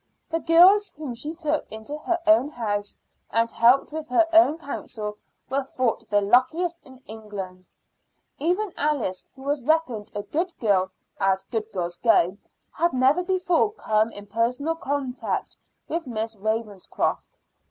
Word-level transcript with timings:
The 0.31 0.39
girls 0.39 0.89
whom 0.93 1.13
she 1.13 1.35
took 1.35 1.71
into 1.71 1.95
her 1.99 2.17
own 2.25 2.47
house 2.49 2.97
and 3.29 3.51
helped 3.51 3.91
with 3.91 4.07
her 4.07 4.25
own 4.33 4.57
counsel 4.57 5.19
were 5.47 5.63
thought 5.63 6.09
the 6.09 6.21
luckiest 6.21 6.75
in 6.81 7.03
England. 7.05 7.69
Even 8.39 8.73
Alice, 8.77 9.27
who 9.35 9.43
was 9.43 9.63
reckoned 9.63 10.09
a 10.15 10.23
good 10.23 10.57
girl 10.57 10.89
as 11.19 11.43
good 11.43 11.71
girls 11.71 11.97
go, 11.97 12.35
had 12.71 12.93
never 12.93 13.21
before 13.23 13.73
come 13.73 14.09
in 14.11 14.25
personal 14.25 14.73
contact 14.73 15.55
with 15.87 16.07
Miss 16.07 16.35
Ravenscroft. 16.35 17.37